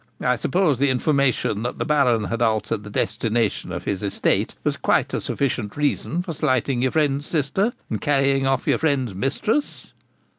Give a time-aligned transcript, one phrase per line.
[0.19, 4.75] I suppose the information that the Baron had altered the destination of his estate was
[4.75, 9.91] quite a sufficient reason for slighting your friend's sister and carrying off your friend's mistress.'